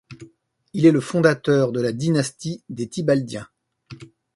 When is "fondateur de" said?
0.99-1.79